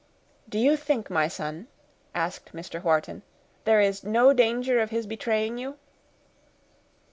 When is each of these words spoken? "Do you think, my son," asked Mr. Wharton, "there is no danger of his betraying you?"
"Do 0.49 0.57
you 0.57 0.77
think, 0.77 1.11
my 1.11 1.27
son," 1.27 1.67
asked 2.15 2.55
Mr. 2.55 2.83
Wharton, 2.83 3.21
"there 3.65 3.79
is 3.81 4.03
no 4.03 4.33
danger 4.33 4.79
of 4.79 4.89
his 4.89 5.05
betraying 5.05 5.59
you?" 5.59 5.77